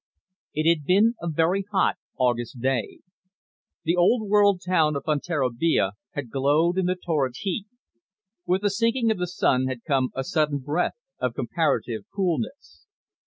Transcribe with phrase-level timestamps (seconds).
[0.55, 3.01] It had been a very hot August day.
[3.83, 7.67] The old world town of Fonterrabia had glowed in the torrid heat.
[8.47, 12.87] With the sinking of the sun had come a sudden breath of comparative coolness.